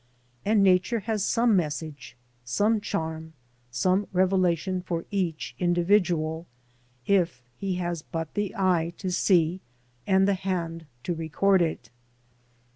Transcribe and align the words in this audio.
And 0.43 0.63
Nature 0.63 1.01
has 1.01 1.23
some 1.23 1.55
message, 1.55 2.17
some 2.43 2.81
charm, 2.81 3.33
some 3.69 4.07
revelation 4.11 4.81
for 4.81 5.05
each 5.11 5.55
individual, 5.59 6.47
if 7.05 7.43
he 7.55 7.75
has 7.75 8.01
but 8.01 8.33
the 8.33 8.55
eye 8.55 8.93
to 8.97 9.11
see 9.11 9.61
and 10.07 10.27
the 10.27 10.33
hand 10.33 10.87
to 11.03 11.13
record 11.13 11.61
it. 11.61 11.91